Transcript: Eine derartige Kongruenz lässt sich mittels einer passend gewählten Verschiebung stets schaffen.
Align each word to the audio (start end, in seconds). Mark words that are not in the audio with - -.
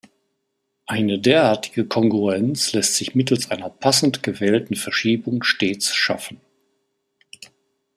Eine 0.87 1.19
derartige 1.19 1.85
Kongruenz 1.85 2.73
lässt 2.73 2.95
sich 2.95 3.13
mittels 3.13 3.51
einer 3.51 3.69
passend 3.69 4.23
gewählten 4.23 4.73
Verschiebung 4.75 5.43
stets 5.43 5.93
schaffen. 5.93 6.41